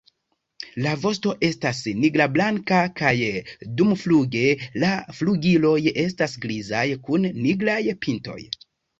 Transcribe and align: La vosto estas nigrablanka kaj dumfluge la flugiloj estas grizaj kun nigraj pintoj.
La 0.83 0.91
vosto 1.01 1.31
estas 1.47 1.81
nigrablanka 2.05 2.79
kaj 3.01 3.11
dumfluge 3.81 4.41
la 4.83 4.89
flugiloj 5.17 5.75
estas 6.05 6.33
grizaj 6.47 6.87
kun 7.09 7.29
nigraj 7.43 7.77
pintoj. 8.07 8.39